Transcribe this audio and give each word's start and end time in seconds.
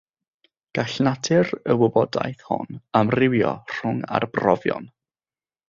Gall 0.77 0.95
natur 1.07 1.51
y 1.73 1.75
wybodaeth 1.83 2.41
hon 2.49 2.81
amrywio 3.03 3.55
rhwng 3.75 4.03
arbrofion. 4.21 4.93